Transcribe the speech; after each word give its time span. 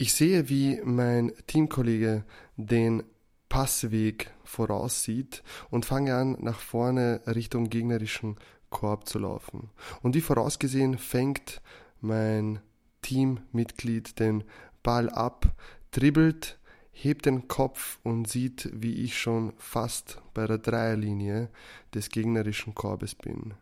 Ich 0.00 0.12
sehe, 0.12 0.48
wie 0.48 0.80
mein 0.84 1.32
Teamkollege 1.48 2.24
den 2.56 3.02
Passweg 3.48 4.30
voraussieht 4.44 5.42
und 5.70 5.86
fange 5.86 6.14
an, 6.14 6.36
nach 6.38 6.60
vorne 6.60 7.20
Richtung 7.26 7.68
gegnerischen 7.68 8.36
Korb 8.70 9.08
zu 9.08 9.18
laufen. 9.18 9.70
Und 10.00 10.14
wie 10.14 10.20
vorausgesehen 10.20 10.98
fängt 10.98 11.60
mein 12.00 12.60
Teammitglied 13.02 14.20
den 14.20 14.44
Ball 14.84 15.10
ab, 15.10 15.52
dribbelt, 15.90 16.60
hebt 16.92 17.26
den 17.26 17.48
Kopf 17.48 17.98
und 18.04 18.28
sieht, 18.28 18.70
wie 18.72 19.02
ich 19.02 19.18
schon 19.18 19.52
fast 19.56 20.22
bei 20.32 20.46
der 20.46 20.58
Dreierlinie 20.58 21.50
des 21.92 22.10
gegnerischen 22.10 22.72
Korbes 22.72 23.16
bin. 23.16 23.54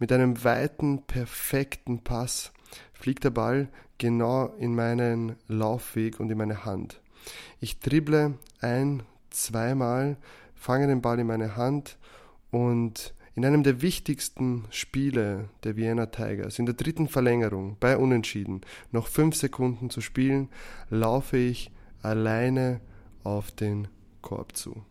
Mit 0.00 0.10
einem 0.10 0.42
weiten, 0.42 1.04
perfekten 1.06 2.02
Pass 2.02 2.52
fliegt 2.92 3.22
der 3.22 3.30
Ball 3.30 3.68
genau 3.98 4.46
in 4.58 4.74
meinen 4.74 5.36
Laufweg 5.48 6.20
und 6.20 6.30
in 6.30 6.38
meine 6.38 6.64
Hand. 6.64 7.00
Ich 7.60 7.80
dribble 7.80 8.34
ein, 8.60 9.02
zweimal, 9.30 10.16
fange 10.54 10.86
den 10.86 11.02
Ball 11.02 11.18
in 11.18 11.26
meine 11.26 11.56
Hand 11.56 11.98
und 12.50 13.14
in 13.34 13.44
einem 13.44 13.62
der 13.62 13.82
wichtigsten 13.82 14.64
Spiele 14.70 15.50
der 15.62 15.76
Vienna 15.76 16.06
Tigers, 16.06 16.58
in 16.58 16.64
der 16.64 16.74
dritten 16.74 17.06
Verlängerung, 17.06 17.76
bei 17.78 17.98
Unentschieden, 17.98 18.62
noch 18.92 19.08
fünf 19.08 19.36
Sekunden 19.36 19.90
zu 19.90 20.00
spielen, 20.00 20.48
laufe 20.88 21.36
ich 21.36 21.70
alleine 22.02 22.80
auf 23.24 23.50
den 23.50 23.88
Korb 24.22 24.56
zu. 24.56 24.84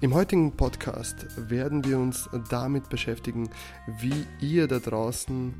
Im 0.00 0.14
heutigen 0.14 0.52
Podcast 0.52 1.26
werden 1.50 1.84
wir 1.84 1.98
uns 1.98 2.30
damit 2.50 2.88
beschäftigen, 2.88 3.50
wie 3.98 4.26
ihr 4.40 4.68
da 4.68 4.78
draußen 4.78 5.52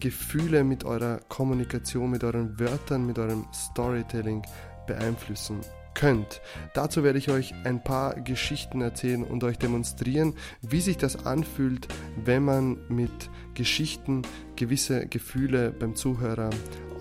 Gefühle 0.00 0.64
mit 0.64 0.84
eurer 0.84 1.20
Kommunikation, 1.28 2.10
mit 2.10 2.24
euren 2.24 2.58
Wörtern, 2.58 3.04
mit 3.06 3.18
eurem 3.18 3.44
Storytelling 3.52 4.46
beeinflussen 4.86 5.60
könnt. 5.92 6.40
Dazu 6.72 7.04
werde 7.04 7.18
ich 7.18 7.28
euch 7.28 7.52
ein 7.64 7.84
paar 7.84 8.14
Geschichten 8.14 8.80
erzählen 8.80 9.24
und 9.24 9.44
euch 9.44 9.58
demonstrieren, 9.58 10.36
wie 10.62 10.80
sich 10.80 10.96
das 10.96 11.26
anfühlt, 11.26 11.86
wenn 12.24 12.44
man 12.46 12.78
mit 12.88 13.28
Geschichten 13.52 14.22
gewisse 14.56 15.06
Gefühle 15.06 15.70
beim 15.70 15.96
Zuhörer 15.96 16.48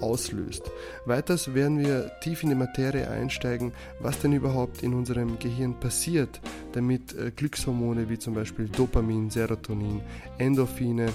auslöst. 0.02 0.72
Weiters 1.06 1.54
werden 1.54 1.80
wir 1.80 2.12
tief 2.22 2.44
in 2.44 2.50
die 2.50 2.56
Materie 2.56 3.10
einsteigen, 3.10 3.72
was 4.00 4.20
denn 4.20 4.34
überhaupt 4.34 4.84
in 4.84 4.94
unserem 4.94 5.40
Gehirn 5.40 5.80
passiert, 5.80 6.42
damit 6.74 7.14
äh, 7.14 7.32
Glückshormone 7.32 8.10
wie 8.10 8.20
zum 8.20 8.34
Beispiel 8.34 8.68
Dopamin, 8.68 9.30
Serotonin, 9.30 10.02
Endorphine 10.38 11.10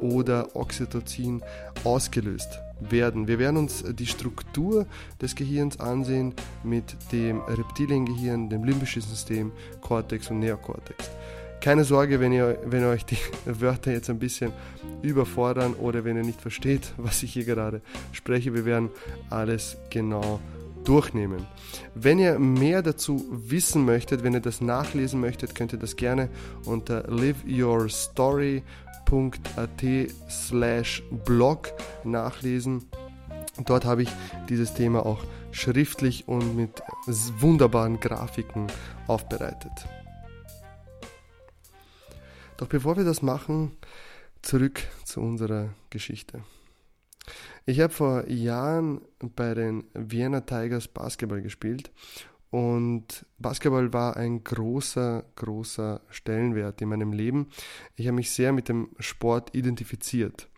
oder 0.00 0.54
Oxytocin 0.56 1.42
ausgelöst 1.84 2.58
werden. 2.80 3.28
Wir 3.28 3.38
werden 3.38 3.56
uns 3.56 3.84
die 3.84 4.06
Struktur 4.06 4.86
des 5.20 5.34
Gehirns 5.34 5.78
ansehen 5.78 6.34
mit 6.64 6.96
dem 7.12 7.40
Reptiliengehirn, 7.40 8.48
dem 8.48 8.64
limbischen 8.64 9.02
System, 9.02 9.52
Cortex 9.80 10.30
und 10.30 10.40
Neokortex. 10.40 11.10
Keine 11.62 11.84
Sorge, 11.84 12.18
wenn 12.18 12.32
ihr, 12.32 12.58
wenn 12.64 12.84
euch 12.84 13.04
die 13.04 13.18
Wörter 13.44 13.92
jetzt 13.92 14.10
ein 14.10 14.18
bisschen 14.18 14.52
überfordern 15.00 15.74
oder 15.74 16.04
wenn 16.04 16.16
ihr 16.16 16.24
nicht 16.24 16.40
versteht, 16.40 16.92
was 16.96 17.22
ich 17.22 17.32
hier 17.32 17.44
gerade 17.44 17.80
spreche. 18.10 18.52
Wir 18.52 18.64
werden 18.64 18.90
alles 19.30 19.76
genau 19.88 20.40
durchnehmen. 20.82 21.46
Wenn 21.94 22.18
ihr 22.18 22.40
mehr 22.40 22.82
dazu 22.82 23.24
wissen 23.30 23.84
möchtet, 23.84 24.24
wenn 24.24 24.34
ihr 24.34 24.40
das 24.40 24.60
nachlesen 24.60 25.20
möchtet, 25.20 25.54
könnt 25.54 25.72
ihr 25.72 25.78
das 25.78 25.94
gerne 25.94 26.30
unter 26.64 27.08
liveyourstory.at 27.08 28.64
slash 30.28 31.04
blog 31.24 31.72
nachlesen. 32.02 32.86
Dort 33.66 33.84
habe 33.84 34.02
ich 34.02 34.08
dieses 34.48 34.74
Thema 34.74 35.06
auch 35.06 35.22
schriftlich 35.52 36.26
und 36.26 36.56
mit 36.56 36.82
wunderbaren 37.38 38.00
Grafiken 38.00 38.66
aufbereitet. 39.06 39.70
Doch 42.62 42.68
bevor 42.68 42.96
wir 42.96 43.02
das 43.02 43.22
machen, 43.22 43.72
zurück 44.40 44.84
zu 45.04 45.20
unserer 45.20 45.70
Geschichte. 45.90 46.44
Ich 47.66 47.80
habe 47.80 47.92
vor 47.92 48.28
Jahren 48.28 49.00
bei 49.18 49.52
den 49.54 49.82
Vienna 49.94 50.42
Tigers 50.42 50.86
Basketball 50.86 51.42
gespielt 51.42 51.90
und 52.50 53.26
Basketball 53.38 53.92
war 53.92 54.16
ein 54.16 54.44
großer, 54.44 55.24
großer 55.34 56.02
Stellenwert 56.08 56.80
in 56.80 56.90
meinem 56.90 57.12
Leben. 57.12 57.48
Ich 57.96 58.06
habe 58.06 58.14
mich 58.14 58.30
sehr 58.30 58.52
mit 58.52 58.68
dem 58.68 58.90
Sport 59.00 59.56
identifiziert. 59.56 60.48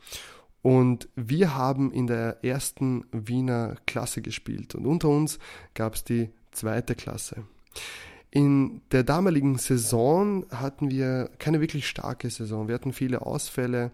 Und 0.61 1.09
wir 1.17 1.55
haben 1.55 1.91
in 1.91 2.07
der 2.07 2.45
ersten 2.45 3.07
Wiener 3.13 3.77
Klasse 3.87 4.21
gespielt 4.21 4.75
und 4.75 4.85
unter 4.85 5.09
uns 5.09 5.39
gab 5.73 5.95
es 5.95 6.05
die 6.05 6.29
zweite 6.51 6.97
Klasse. 6.97 7.47
In 8.35 8.81
der 8.91 9.05
damaligen 9.05 9.59
Saison 9.59 10.45
hatten 10.51 10.91
wir 10.91 11.31
keine 11.39 11.61
wirklich 11.61 11.87
starke 11.87 12.29
Saison. 12.29 12.67
Wir 12.67 12.75
hatten 12.75 12.93
viele 12.93 13.25
Ausfälle 13.25 13.93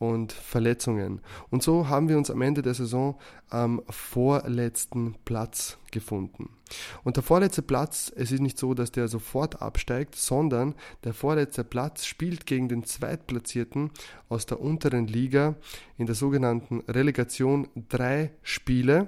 und 0.00 0.32
Verletzungen. 0.32 1.20
Und 1.50 1.62
so 1.62 1.88
haben 1.88 2.08
wir 2.08 2.18
uns 2.18 2.28
am 2.28 2.42
Ende 2.42 2.62
der 2.62 2.74
Saison 2.74 3.16
am 3.48 3.80
vorletzten 3.88 5.14
Platz 5.24 5.78
gefunden. 5.92 6.50
Und 7.04 7.14
der 7.14 7.22
vorletzte 7.22 7.62
Platz, 7.62 8.12
es 8.16 8.32
ist 8.32 8.40
nicht 8.40 8.58
so, 8.58 8.74
dass 8.74 8.90
der 8.90 9.06
sofort 9.06 9.62
absteigt, 9.62 10.16
sondern 10.16 10.74
der 11.04 11.14
vorletzte 11.14 11.62
Platz 11.62 12.06
spielt 12.06 12.44
gegen 12.44 12.68
den 12.68 12.82
Zweitplatzierten 12.82 13.92
aus 14.28 14.46
der 14.46 14.60
unteren 14.60 15.06
Liga 15.06 15.54
in 15.96 16.06
der 16.06 16.16
sogenannten 16.16 16.80
Relegation 16.88 17.68
drei 17.88 18.32
Spiele. 18.42 19.06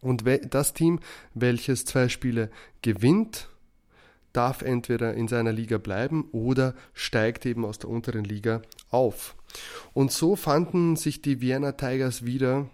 Und 0.00 0.24
das 0.50 0.74
Team, 0.74 0.98
welches 1.34 1.84
zwei 1.84 2.08
Spiele 2.08 2.50
gewinnt, 2.82 3.48
darf 4.32 4.62
entweder 4.62 5.14
in 5.14 5.28
seiner 5.28 5.52
Liga 5.52 5.78
bleiben 5.78 6.28
oder 6.32 6.74
steigt 6.94 7.46
eben 7.46 7.64
aus 7.64 7.78
der 7.78 7.90
unteren 7.90 8.24
Liga 8.24 8.62
auf. 8.90 9.36
Und 9.92 10.12
so 10.12 10.36
fanden 10.36 10.96
sich 10.96 11.22
die 11.22 11.40
Vienna 11.40 11.72
Tigers 11.72 12.24
wieder 12.24 12.68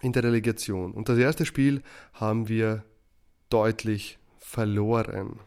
in 0.00 0.12
der 0.12 0.24
Relegation. 0.24 0.92
Und 0.92 1.08
das 1.08 1.18
erste 1.18 1.44
Spiel 1.46 1.82
haben 2.12 2.48
wir 2.48 2.84
deutlich 3.48 4.18
verloren. 4.38 5.40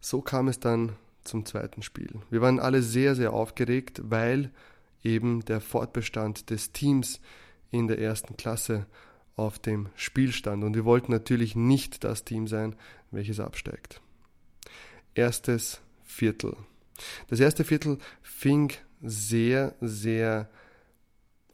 So 0.00 0.20
kam 0.22 0.48
es 0.48 0.60
dann 0.60 0.96
zum 1.24 1.44
zweiten 1.44 1.82
Spiel. 1.82 2.20
Wir 2.30 2.40
waren 2.40 2.60
alle 2.60 2.82
sehr, 2.82 3.14
sehr 3.14 3.32
aufgeregt, 3.32 4.00
weil 4.04 4.50
eben 5.02 5.44
der 5.44 5.60
Fortbestand 5.60 6.50
des 6.50 6.72
Teams 6.72 7.20
in 7.70 7.86
der 7.86 7.98
ersten 7.98 8.36
Klasse 8.36 8.86
auf 9.36 9.58
dem 9.58 9.90
Spiel 9.94 10.32
stand. 10.32 10.64
Und 10.64 10.74
wir 10.74 10.86
wollten 10.86 11.12
natürlich 11.12 11.54
nicht 11.54 12.02
das 12.02 12.24
Team 12.24 12.46
sein, 12.46 12.74
welches 13.10 13.40
absteigt 13.40 14.00
erstes 15.18 15.80
Viertel. 16.04 16.56
Das 17.28 17.40
erste 17.40 17.64
Viertel 17.64 17.98
fing 18.22 18.72
sehr, 19.02 19.74
sehr 19.80 20.48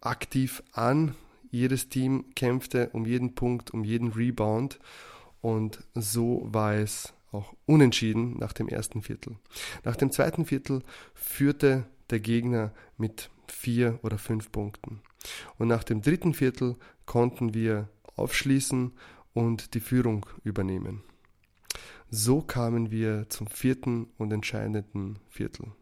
aktiv 0.01 0.63
an. 0.73 1.15
Jedes 1.51 1.89
Team 1.89 2.27
kämpfte 2.35 2.91
um 2.93 3.07
jeden 3.07 3.35
Punkt, 3.35 3.73
um 3.73 3.85
jeden 3.85 4.13
Rebound 4.13 4.79
und 5.41 5.83
so 5.95 6.43
war 6.45 6.75
es 6.75 7.15
auch 7.33 7.55
unentschieden 7.67 8.39
nach 8.39 8.53
dem 8.53 8.69
ersten 8.69 9.03
Viertel. 9.03 9.37
Nach 9.83 9.97
dem 9.97 10.11
zweiten 10.13 10.45
Viertel 10.45 10.83
führte 11.15 11.87
der 12.11 12.21
Gegner 12.21 12.73
mit 12.97 13.31
vier 13.49 13.99
oder 14.03 14.19
fünf 14.19 14.53
Punkten. 14.53 15.01
Und 15.59 15.69
nach 15.69 15.85
dem 15.85 16.03
dritten 16.03 16.35
Viertel 16.35 16.77
konnten 17.07 17.55
wir 17.55 17.89
aufschließen 18.17 18.93
und 19.33 19.75
die 19.75 19.81
Führung 19.81 20.27
übernehmen. 20.45 21.03
So 22.15 22.43
kamen 22.43 22.93
wir 22.93 23.29
zum 23.29 23.49
vierten 23.49 24.07
und 24.19 24.33
entscheidenden 24.33 25.19
Viertel. 25.29 25.73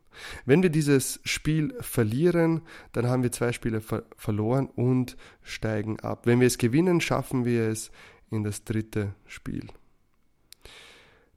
Wenn 0.46 0.62
wir 0.62 0.70
dieses 0.70 1.20
Spiel 1.24 1.74
verlieren, 1.80 2.62
dann 2.92 3.06
haben 3.06 3.22
wir 3.22 3.32
zwei 3.32 3.52
Spiele 3.52 3.82
ver 3.82 4.04
verloren 4.16 4.66
und 4.66 5.18
steigen 5.42 6.00
ab. 6.00 6.24
Wenn 6.24 6.40
wir 6.40 6.46
es 6.46 6.56
gewinnen, 6.56 7.02
schaffen 7.02 7.44
wir 7.44 7.68
es 7.68 7.90
in 8.30 8.44
das 8.44 8.64
dritte 8.64 9.14
Spiel. 9.26 9.68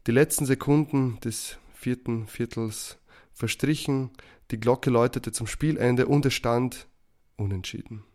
Die 0.08 0.12
letzten 0.12 0.46
Sekunden 0.46 1.20
des 1.20 1.58
vierten 1.74 2.28
Viertels 2.28 2.98
verstrichen, 3.34 4.12
die 4.52 4.62
Glocke 4.62 4.92
läutete 4.92 5.34
zum 5.34 5.46
Spielende 5.46 6.06
und 6.06 6.26
es 6.26 6.34
stand 6.34 6.88
unentschieden. 7.36 8.06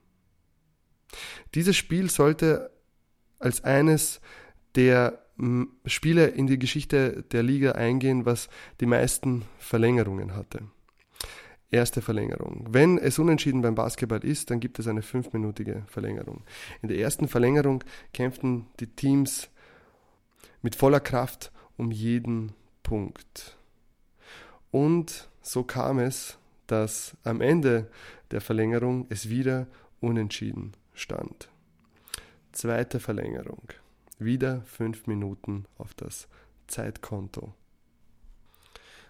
Dieses 1.54 1.76
Spiel 1.76 2.08
sollte 2.08 2.70
als 3.38 3.64
eines 3.64 4.22
der 4.76 5.26
Spiele 5.86 6.26
in 6.26 6.46
die 6.46 6.58
Geschichte 6.58 7.24
der 7.32 7.42
Liga 7.42 7.72
eingehen, 7.72 8.26
was 8.26 8.48
die 8.80 8.86
meisten 8.86 9.44
Verlängerungen 9.58 10.34
hatte. 10.34 10.62
Erste 11.70 12.02
Verlängerung. 12.02 12.66
Wenn 12.70 12.98
es 12.98 13.18
unentschieden 13.18 13.62
beim 13.62 13.76
Basketball 13.76 14.24
ist, 14.24 14.50
dann 14.50 14.58
gibt 14.58 14.78
es 14.78 14.88
eine 14.88 15.02
fünfminütige 15.02 15.84
Verlängerung. 15.86 16.42
In 16.82 16.88
der 16.88 16.98
ersten 16.98 17.28
Verlängerung 17.28 17.84
kämpften 18.12 18.66
die 18.80 18.88
Teams 18.88 19.48
mit 20.62 20.74
voller 20.74 21.00
Kraft 21.00 21.52
um 21.76 21.90
jeden 21.90 22.52
Punkt. 22.82 23.56
Und 24.70 25.28
so 25.42 25.62
kam 25.62 26.00
es, 26.00 26.38
dass 26.66 27.16
am 27.24 27.40
Ende 27.40 27.90
der 28.30 28.40
Verlängerung 28.40 29.06
es 29.08 29.28
wieder 29.28 29.66
unentschieden 30.00 30.72
stand. 30.92 31.48
Zweite 32.52 33.00
Verlängerung. 33.00 33.62
Wieder 34.20 34.62
fünf 34.62 35.08
Minuten 35.08 35.64
auf 35.78 35.94
das 35.94 36.28
Zeitkonto. 36.68 37.52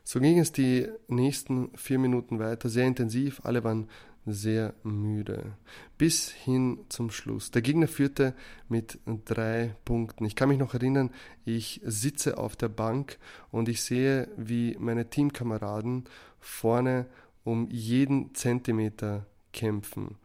So 0.04 0.20
ging 0.20 0.38
es 0.38 0.52
die 0.52 0.88
nächsten 1.08 1.76
vier 1.76 1.98
Minuten 1.98 2.38
weiter, 2.38 2.68
sehr 2.68 2.86
intensiv. 2.86 3.40
Alle 3.44 3.62
waren 3.64 3.88
sehr 4.24 4.74
müde. 4.82 5.52
Bis 5.98 6.30
hin 6.30 6.78
zum 6.88 7.10
Schluss. 7.10 7.50
Der 7.50 7.62
Gegner 7.62 7.88
führte 7.88 8.34
mit 8.68 8.98
drei 9.24 9.74
Punkten. 9.84 10.24
Ich 10.24 10.36
kann 10.36 10.48
mich 10.48 10.58
noch 10.58 10.74
erinnern, 10.74 11.10
ich 11.44 11.80
sitze 11.84 12.38
auf 12.38 12.56
der 12.56 12.68
Bank 12.68 13.18
und 13.50 13.68
ich 13.68 13.82
sehe, 13.82 14.28
wie 14.36 14.76
meine 14.78 15.10
Teamkameraden 15.10 16.04
vorne 16.38 17.06
um 17.44 17.68
jeden 17.70 18.34
Zentimeter 18.34 19.26
kämpfen. 19.52 20.16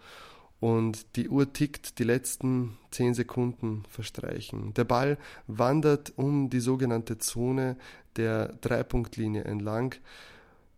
Und 0.59 1.15
die 1.15 1.29
Uhr 1.29 1.51
tickt, 1.51 1.99
die 1.99 2.03
letzten 2.03 2.77
zehn 2.91 3.13
Sekunden 3.13 3.83
verstreichen. 3.89 4.73
Der 4.73 4.85
Ball 4.85 5.17
wandert 5.47 6.13
um 6.15 6.49
die 6.49 6.61
sogenannte 6.61 7.17
Zone 7.17 7.77
der 8.15 8.53
Dreipunktlinie 8.61 9.43
entlang 9.43 9.95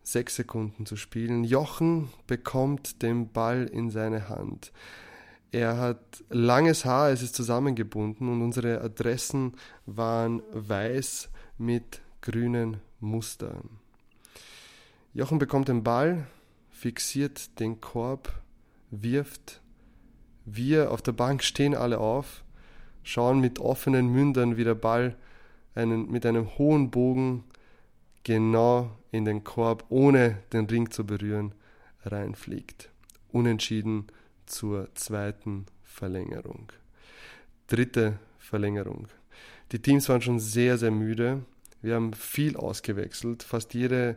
sechs 0.07 0.35
Sekunden 0.35 0.85
zu 0.85 0.95
spielen. 0.95 1.43
Jochen 1.43 2.09
bekommt 2.27 3.01
den 3.01 3.31
Ball 3.31 3.65
in 3.65 3.89
seine 3.89 4.29
Hand. 4.29 4.71
Er 5.51 5.77
hat 5.77 6.23
langes 6.29 6.85
Haar, 6.85 7.09
es 7.11 7.21
ist 7.21 7.35
zusammengebunden 7.35 8.29
und 8.29 8.41
unsere 8.41 8.81
Adressen 8.81 9.53
waren 9.85 10.41
weiß 10.51 11.29
mit 11.57 12.01
grünen 12.21 12.77
Mustern. 12.99 13.69
Jochen 15.13 15.39
bekommt 15.39 15.67
den 15.67 15.83
Ball, 15.83 16.27
fixiert 16.69 17.59
den 17.59 17.81
Korb, 17.81 18.31
wirft. 18.91 19.61
Wir 20.49 20.91
auf 20.93 21.01
der 21.01 21.11
Bank 21.11 21.43
stehen 21.43 21.75
alle 21.75 21.97
auf, 21.97 22.45
schauen 23.03 23.41
mit 23.41 23.59
offenen 23.59 24.07
Mündern, 24.07 24.55
wie 24.55 24.63
der 24.63 24.75
Ball 24.75 25.17
einen, 25.75 26.09
mit 26.09 26.25
einem 26.25 26.57
hohen 26.57 26.89
Bogen 26.89 27.43
genau 28.23 28.89
in 29.11 29.25
den 29.25 29.43
Korb, 29.43 29.83
ohne 29.89 30.37
den 30.53 30.65
Ring 30.67 30.89
zu 30.89 31.05
berühren, 31.05 31.53
reinfliegt. 32.05 32.89
Unentschieden 33.29 34.07
zur 34.45 34.87
zweiten 34.95 35.65
Verlängerung. 35.83 36.71
Dritte 37.67 38.17
Verlängerung. 38.39 39.09
Die 39.73 39.81
Teams 39.81 40.07
waren 40.07 40.21
schon 40.21 40.39
sehr, 40.39 40.77
sehr 40.77 40.91
müde. 40.91 41.43
Wir 41.81 41.95
haben 41.95 42.13
viel 42.13 42.55
ausgewechselt. 42.55 43.43
Fast 43.43 43.73
jede 43.73 44.15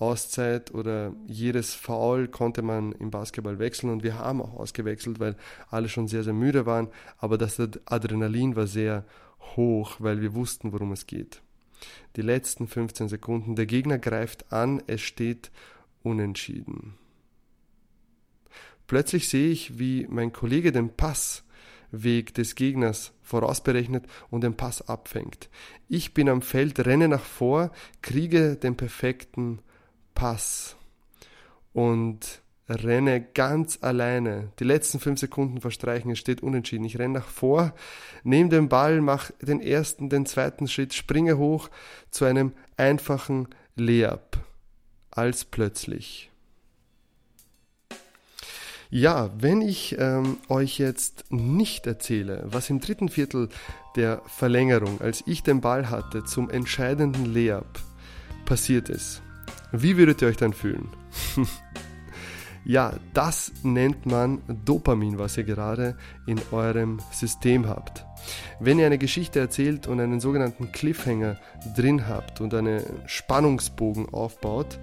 Auszeit 0.00 0.72
oder 0.72 1.14
jedes 1.26 1.74
Foul 1.74 2.26
konnte 2.26 2.62
man 2.62 2.92
im 2.92 3.10
Basketball 3.10 3.58
wechseln 3.58 3.90
und 3.90 4.02
wir 4.02 4.18
haben 4.18 4.40
auch 4.40 4.54
ausgewechselt, 4.54 5.20
weil 5.20 5.36
alle 5.68 5.88
schon 5.88 6.08
sehr, 6.08 6.24
sehr 6.24 6.32
müde 6.32 6.64
waren. 6.64 6.88
Aber 7.18 7.36
das 7.36 7.60
Adrenalin 7.84 8.56
war 8.56 8.66
sehr 8.66 9.04
hoch, 9.56 9.96
weil 9.98 10.22
wir 10.22 10.34
wussten, 10.34 10.72
worum 10.72 10.92
es 10.92 11.06
geht. 11.06 11.42
Die 12.16 12.22
letzten 12.22 12.66
15 12.66 13.08
Sekunden. 13.08 13.56
Der 13.56 13.66
Gegner 13.66 13.98
greift 13.98 14.52
an, 14.52 14.82
es 14.86 15.02
steht 15.02 15.50
unentschieden. 16.02 16.94
Plötzlich 18.86 19.28
sehe 19.28 19.50
ich, 19.50 19.78
wie 19.78 20.06
mein 20.08 20.32
Kollege 20.32 20.72
den 20.72 20.90
Passweg 20.90 22.34
des 22.34 22.54
Gegners 22.54 23.12
vorausberechnet 23.22 24.04
und 24.30 24.42
den 24.42 24.56
Pass 24.56 24.88
abfängt. 24.88 25.48
Ich 25.88 26.14
bin 26.14 26.28
am 26.28 26.42
Feld, 26.42 26.80
renne 26.80 27.06
nach 27.06 27.24
vor, 27.24 27.70
kriege 28.02 28.56
den 28.56 28.76
perfekten 28.76 29.60
Pass 30.20 30.76
und 31.72 32.42
renne 32.68 33.22
ganz 33.22 33.78
alleine. 33.80 34.52
Die 34.58 34.64
letzten 34.64 35.00
fünf 35.00 35.18
Sekunden 35.18 35.62
verstreichen, 35.62 36.10
es 36.10 36.18
steht 36.18 36.42
unentschieden. 36.42 36.84
Ich 36.84 36.98
renne 36.98 37.20
nach 37.20 37.26
vor, 37.26 37.72
nehme 38.22 38.50
den 38.50 38.68
Ball, 38.68 39.00
mache 39.00 39.32
den 39.40 39.62
ersten, 39.62 40.10
den 40.10 40.26
zweiten 40.26 40.68
Schritt, 40.68 40.92
springe 40.92 41.38
hoch 41.38 41.70
zu 42.10 42.26
einem 42.26 42.52
einfachen 42.76 43.48
Layup. 43.76 44.36
Als 45.10 45.46
plötzlich. 45.46 46.30
Ja, 48.90 49.30
wenn 49.38 49.62
ich 49.62 49.96
ähm, 49.98 50.36
euch 50.50 50.78
jetzt 50.78 51.32
nicht 51.32 51.86
erzähle, 51.86 52.42
was 52.44 52.68
im 52.68 52.80
dritten 52.80 53.08
Viertel 53.08 53.48
der 53.96 54.20
Verlängerung, 54.26 55.00
als 55.00 55.22
ich 55.26 55.42
den 55.42 55.62
Ball 55.62 55.88
hatte, 55.88 56.24
zum 56.24 56.50
entscheidenden 56.50 57.32
Layup 57.32 57.80
passiert 58.44 58.90
ist, 58.90 59.22
wie 59.72 59.96
würdet 59.96 60.22
ihr 60.22 60.28
euch 60.28 60.36
dann 60.36 60.52
fühlen? 60.52 60.88
Ja, 62.64 62.92
das 63.14 63.52
nennt 63.62 64.04
man 64.04 64.42
Dopamin, 64.66 65.18
was 65.18 65.36
ihr 65.38 65.44
gerade 65.44 65.96
in 66.26 66.40
eurem 66.52 67.00
System 67.10 67.66
habt. 67.66 68.04
Wenn 68.60 68.78
ihr 68.78 68.84
eine 68.84 68.98
Geschichte 68.98 69.40
erzählt 69.40 69.86
und 69.86 69.98
einen 69.98 70.20
sogenannten 70.20 70.70
Cliffhanger 70.70 71.38
drin 71.74 72.06
habt 72.06 72.42
und 72.42 72.52
einen 72.52 72.82
Spannungsbogen 73.06 74.10
aufbaut, 74.10 74.78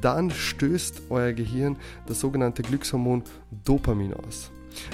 dann 0.00 0.30
stößt 0.30 1.02
euer 1.10 1.32
Gehirn 1.32 1.76
das 2.06 2.18
sogenannte 2.18 2.62
Glückshormon 2.62 3.22
Dopamin 3.64 4.12
aus. 4.12 4.50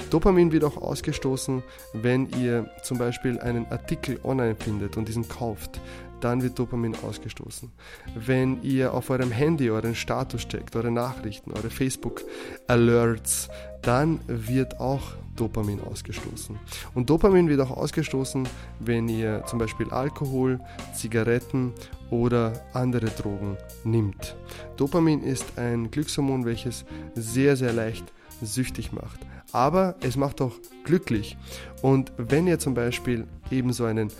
Dopamin 0.09 0.51
wird 0.51 0.63
auch 0.63 0.77
ausgestoßen, 0.77 1.63
wenn 1.93 2.29
ihr 2.39 2.69
zum 2.83 2.97
Beispiel 2.97 3.39
einen 3.39 3.65
Artikel 3.67 4.19
online 4.23 4.55
findet 4.55 4.97
und 4.97 5.07
diesen 5.07 5.27
kauft 5.27 5.81
dann 6.21 6.41
wird 6.41 6.57
Dopamin 6.57 6.95
ausgestoßen. 6.95 7.71
Wenn 8.15 8.61
ihr 8.63 8.93
auf 8.93 9.09
eurem 9.09 9.31
Handy 9.31 9.69
euren 9.69 9.95
Status 9.95 10.47
checkt, 10.47 10.75
eure 10.75 10.91
Nachrichten, 10.91 11.51
eure 11.51 11.69
Facebook-Alerts, 11.69 13.49
dann 13.81 14.19
wird 14.27 14.79
auch 14.79 15.13
Dopamin 15.35 15.79
ausgestoßen. 15.81 16.57
Und 16.95 17.09
Dopamin 17.09 17.47
wird 17.47 17.61
auch 17.61 17.71
ausgestoßen, 17.71 18.47
wenn 18.79 19.07
ihr 19.07 19.43
zum 19.45 19.59
Beispiel 19.59 19.89
Alkohol, 19.91 20.59
Zigaretten 20.93 21.73
oder 22.09 22.53
andere 22.73 23.07
Drogen 23.07 23.57
nimmt. 23.83 24.35
Dopamin 24.77 25.23
ist 25.23 25.57
ein 25.57 25.91
Glückshormon, 25.91 26.45
welches 26.45 26.85
sehr, 27.15 27.55
sehr 27.55 27.73
leicht 27.73 28.11
süchtig 28.41 28.91
macht 28.91 29.19
aber 29.51 29.95
es 30.01 30.15
macht 30.15 30.41
auch 30.41 30.53
glücklich. 30.83 31.37
Und 31.81 32.11
wenn 32.17 32.47
ihr 32.47 32.59
zum 32.59 32.73
Beispiel 32.73 33.27
eben 33.51 33.71
so 33.73 33.85
einen 33.85 34.11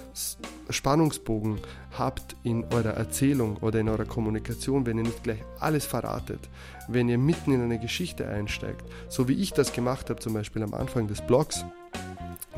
Spannungsbogen 0.70 1.60
habt 1.98 2.36
in 2.44 2.66
eurer 2.66 2.92
Erzählung 2.92 3.58
oder 3.58 3.80
in 3.80 3.90
eurer 3.90 4.06
Kommunikation, 4.06 4.86
wenn 4.86 4.98
ihr 4.98 5.04
nicht 5.04 5.24
gleich 5.24 5.44
alles 5.60 5.86
verratet, 5.86 6.40
wenn 6.88 7.10
ihr 7.10 7.18
mitten 7.18 7.54
in 7.54 7.62
eine 7.62 7.80
Geschichte 7.80 8.28
einsteigt, 8.28 8.84
so 9.10 9.28
wie 9.28 9.34
ich 9.34 9.54
das 9.54 9.74
gemacht 9.74 10.10
habe, 10.10 10.20
zum 10.20 10.34
Beispiel 10.34 10.64
am 10.64 10.74
Anfang 10.74 11.08
des 11.08 11.22
Blogs, 11.22 11.66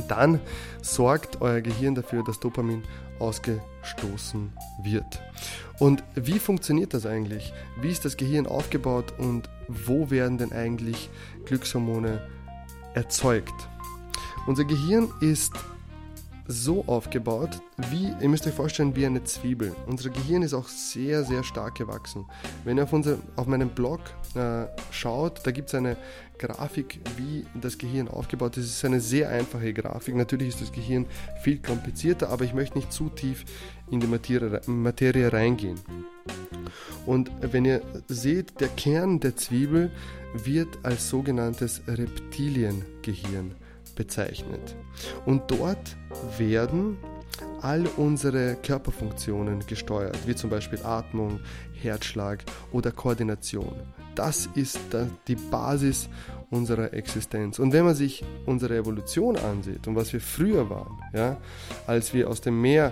dann 0.07 0.39
sorgt 0.81 1.41
euer 1.41 1.61
Gehirn 1.61 1.95
dafür, 1.95 2.23
dass 2.23 2.39
Dopamin 2.39 2.83
ausgestoßen 3.19 4.51
wird. 4.83 5.21
Und 5.77 6.03
wie 6.15 6.39
funktioniert 6.39 6.93
das 6.93 7.05
eigentlich? 7.05 7.53
Wie 7.81 7.89
ist 7.89 8.05
das 8.05 8.17
Gehirn 8.17 8.47
aufgebaut 8.47 9.13
und 9.17 9.49
wo 9.67 10.09
werden 10.09 10.37
denn 10.37 10.53
eigentlich 10.53 11.09
Glückshormone 11.45 12.21
erzeugt. 12.93 13.69
Unser 14.47 14.65
Gehirn 14.65 15.09
ist 15.21 15.53
so 16.51 16.83
aufgebaut, 16.87 17.61
wie, 17.91 18.11
ihr 18.19 18.27
müsst 18.27 18.47
euch 18.47 18.55
vorstellen, 18.55 18.95
wie 18.95 19.05
eine 19.05 19.23
Zwiebel. 19.23 19.75
Unser 19.85 20.09
Gehirn 20.09 20.41
ist 20.41 20.55
auch 20.55 20.67
sehr, 20.67 21.23
sehr 21.23 21.43
stark 21.43 21.75
gewachsen. 21.75 22.25
Wenn 22.63 22.77
ihr 22.77 22.85
auf, 22.85 22.93
unser, 22.93 23.19
auf 23.35 23.45
meinem 23.45 23.69
Blog 23.69 23.99
äh, 24.33 24.65
schaut, 24.89 25.45
da 25.45 25.51
gibt 25.51 25.67
es 25.67 25.75
eine 25.75 25.95
Grafik, 26.39 27.01
wie 27.17 27.45
das 27.53 27.77
Gehirn 27.77 28.07
aufgebaut 28.07 28.57
ist. 28.57 28.65
Es 28.65 28.77
ist 28.77 28.85
eine 28.85 28.99
sehr 28.99 29.29
einfache 29.29 29.73
Grafik. 29.73 30.15
Natürlich 30.15 30.47
ist 30.47 30.61
das 30.61 30.71
Gehirn 30.71 31.05
viel 31.43 31.59
komplizierter, 31.59 32.29
aber 32.29 32.45
ich 32.45 32.55
möchte 32.55 32.79
nicht 32.79 32.91
zu 32.91 33.09
tief 33.09 33.45
in 33.91 33.99
die 33.99 34.07
Materie, 34.07 34.61
Materie 34.67 35.31
reingehen. 35.31 35.79
Und 37.05 37.31
wenn 37.41 37.65
ihr 37.65 37.81
seht, 38.07 38.59
der 38.59 38.67
Kern 38.69 39.19
der 39.19 39.35
Zwiebel 39.35 39.91
wird 40.33 40.77
als 40.83 41.09
sogenanntes 41.09 41.81
Reptiliengehirn 41.87 43.55
bezeichnet. 43.95 44.75
Und 45.25 45.49
dort 45.51 45.97
werden 46.37 46.97
all 47.61 47.85
unsere 47.97 48.55
Körperfunktionen 48.55 49.65
gesteuert, 49.65 50.17
wie 50.25 50.35
zum 50.35 50.49
Beispiel 50.49 50.79
Atmung, 50.83 51.39
Herzschlag 51.73 52.43
oder 52.71 52.91
Koordination. 52.91 53.73
Das 54.15 54.49
ist 54.55 54.79
die 55.27 55.35
Basis 55.35 56.09
unserer 56.49 56.93
Existenz. 56.93 57.59
Und 57.59 57.73
wenn 57.73 57.85
man 57.85 57.95
sich 57.95 58.23
unsere 58.45 58.77
Evolution 58.77 59.37
ansieht 59.37 59.87
und 59.87 59.95
was 59.95 60.11
wir 60.13 60.21
früher 60.21 60.69
waren, 60.69 60.97
ja, 61.13 61.37
als 61.87 62.13
wir 62.13 62.29
aus 62.29 62.41
dem 62.41 62.59
Meer 62.61 62.91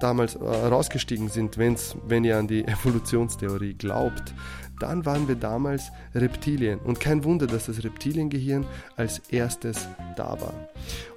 damals 0.00 0.34
äh, 0.34 0.44
rausgestiegen 0.44 1.28
sind, 1.28 1.58
wenn's, 1.58 1.96
wenn 2.06 2.24
ihr 2.24 2.38
an 2.38 2.48
die 2.48 2.64
Evolutionstheorie 2.66 3.74
glaubt, 3.74 4.34
dann 4.80 5.06
waren 5.06 5.28
wir 5.28 5.36
damals 5.36 5.92
Reptilien. 6.14 6.80
Und 6.80 7.00
kein 7.00 7.24
Wunder, 7.24 7.46
dass 7.46 7.66
das 7.66 7.84
Reptiliengehirn 7.84 8.66
als 8.96 9.20
erstes 9.30 9.88
da 10.16 10.40
war. 10.40 10.54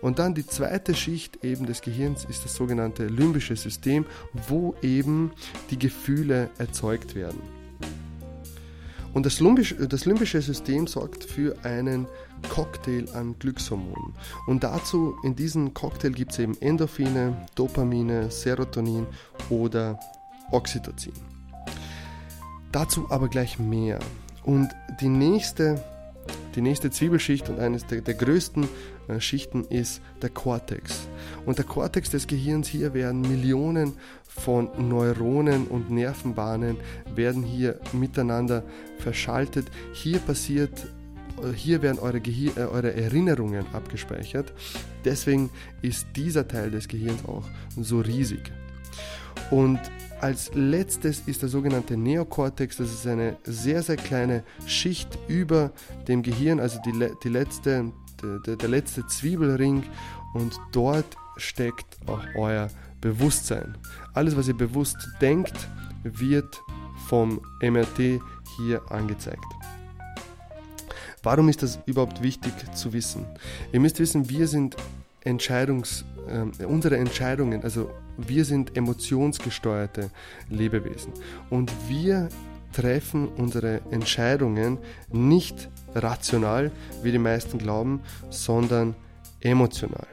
Und 0.01 0.19
dann 0.19 0.35
die 0.35 0.45
zweite 0.45 0.93
Schicht 0.93 1.43
eben 1.43 1.65
des 1.65 1.81
Gehirns 1.81 2.25
ist 2.25 2.45
das 2.45 2.55
sogenannte 2.55 3.07
limbische 3.07 3.55
System, 3.55 4.05
wo 4.47 4.75
eben 4.81 5.31
die 5.71 5.79
Gefühle 5.79 6.49
erzeugt 6.59 7.15
werden. 7.15 7.56
Und 9.17 9.25
das 9.25 9.39
limbische, 9.39 9.87
das 9.87 10.05
limbische 10.05 10.39
System 10.43 10.85
sorgt 10.85 11.23
für 11.23 11.55
einen 11.63 12.05
Cocktail 12.49 13.05
an 13.15 13.35
Glückshormonen. 13.39 14.13
Und 14.45 14.63
dazu, 14.63 15.17
in 15.23 15.35
diesem 15.35 15.73
Cocktail 15.73 16.11
gibt 16.11 16.33
es 16.33 16.37
eben 16.37 16.55
Endorphine, 16.61 17.35
Dopamine, 17.55 18.29
Serotonin 18.29 19.07
oder 19.49 19.99
Oxytocin. 20.51 21.13
Dazu 22.71 23.07
aber 23.09 23.27
gleich 23.27 23.57
mehr. 23.57 23.97
Und 24.43 24.69
die 25.01 25.09
nächste, 25.09 25.83
die 26.53 26.61
nächste 26.61 26.91
Zwiebelschicht 26.91 27.49
und 27.49 27.59
eines 27.59 27.87
der, 27.87 28.01
der 28.01 28.13
größten 28.13 28.67
Schichten 29.19 29.63
ist 29.65 30.01
der 30.21 30.29
Cortex. 30.29 31.07
Und 31.45 31.57
der 31.57 31.65
Cortex 31.65 32.09
des 32.09 32.27
Gehirns, 32.27 32.67
hier 32.67 32.93
werden 32.93 33.21
Millionen 33.21 33.93
von 34.27 34.69
Neuronen 34.77 35.67
und 35.67 35.89
Nervenbahnen 35.89 36.77
werden 37.15 37.43
hier 37.43 37.79
miteinander 37.93 38.63
verschaltet. 38.99 39.67
Hier 39.93 40.19
passiert 40.19 40.87
äh, 41.41 41.53
hier 41.53 41.81
werden 41.81 41.99
eure, 41.99 42.21
Gehir 42.21 42.57
äh, 42.57 42.61
eure 42.61 42.93
Erinnerungen 42.93 43.65
abgespeichert. 43.73 44.53
Deswegen 45.05 45.49
ist 45.81 46.07
dieser 46.15 46.47
Teil 46.47 46.71
des 46.71 46.87
Gehirns 46.87 47.25
auch 47.25 47.45
so 47.75 47.99
riesig. 47.99 48.51
Und 49.51 49.79
als 50.19 50.51
letztes 50.55 51.21
ist 51.27 51.41
der 51.43 51.49
sogenannte 51.49 51.95
Neokortex. 51.95 52.77
Das 52.77 52.91
ist 52.91 53.05
eine 53.05 53.37
sehr, 53.43 53.83
sehr 53.83 53.97
kleine 53.97 54.43
Schicht 54.65 55.17
über 55.27 55.71
dem 56.07 56.23
Gehirn, 56.23 56.59
also 56.59 56.79
die, 56.85 57.09
die 57.23 57.29
letzte, 57.29 57.91
der, 58.21 58.55
der 58.55 58.69
letzte 58.69 59.05
Zwiebelring. 59.07 59.83
Und 60.33 60.59
dort 60.71 61.17
steckt 61.37 61.97
auch 62.07 62.23
euer 62.35 62.69
Bewusstsein. 63.01 63.77
Alles, 64.13 64.35
was 64.35 64.47
ihr 64.47 64.57
bewusst 64.57 64.97
denkt, 65.21 65.55
wird 66.03 66.61
vom 67.07 67.41
MRT 67.61 68.19
hier 68.57 68.81
angezeigt. 68.91 69.45
Warum 71.23 71.49
ist 71.49 71.63
das 71.63 71.79
überhaupt 71.85 72.21
wichtig 72.21 72.53
zu 72.73 72.93
wissen? 72.93 73.25
Ihr 73.71 73.79
müsst 73.79 73.99
wissen, 73.99 74.29
wir 74.29 74.47
sind 74.47 74.75
Entscheidungs, 75.23 76.05
äh, 76.27 76.65
unsere 76.65 76.97
Entscheidungen, 76.97 77.63
also 77.63 77.89
wir 78.17 78.45
sind 78.45 78.77
emotionsgesteuerte 78.77 80.09
Lebewesen 80.49 81.11
und 81.49 81.71
wir 81.89 82.29
treffen 82.71 83.27
unsere 83.27 83.81
Entscheidungen 83.91 84.77
nicht 85.11 85.69
rational, 85.97 86.71
wie 87.03 87.11
die 87.11 87.17
meisten 87.17 87.57
glauben, 87.57 88.01
sondern 88.29 88.95
emotional. 89.41 90.07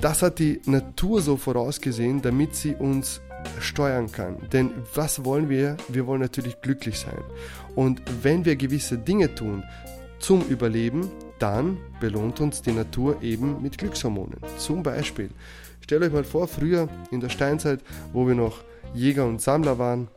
Das 0.00 0.22
hat 0.22 0.38
die 0.38 0.60
Natur 0.64 1.20
so 1.20 1.36
vorausgesehen, 1.36 2.22
damit 2.22 2.54
sie 2.54 2.74
uns 2.74 3.20
steuern 3.58 4.10
kann. 4.10 4.36
Denn 4.52 4.70
was 4.94 5.24
wollen 5.24 5.48
wir? 5.48 5.76
Wir 5.88 6.06
wollen 6.06 6.20
natürlich 6.20 6.60
glücklich 6.62 6.98
sein. 6.98 7.22
Und 7.74 8.02
wenn 8.22 8.44
wir 8.44 8.56
gewisse 8.56 8.98
Dinge 8.98 9.34
tun 9.34 9.62
zum 10.18 10.42
Überleben, 10.48 11.10
dann 11.38 11.78
belohnt 12.00 12.40
uns 12.40 12.62
die 12.62 12.72
Natur 12.72 13.22
eben 13.22 13.62
mit 13.62 13.78
Glückshormonen. 13.78 14.38
Zum 14.58 14.82
Beispiel, 14.82 15.30
stellt 15.80 16.02
euch 16.02 16.12
mal 16.12 16.24
vor, 16.24 16.48
früher 16.48 16.88
in 17.10 17.20
der 17.20 17.30
Steinzeit, 17.30 17.80
wo 18.12 18.26
wir 18.26 18.34
noch 18.34 18.58
Jäger 18.94 19.26
und 19.26 19.40
Sammler 19.40 19.78
waren, 19.78 20.08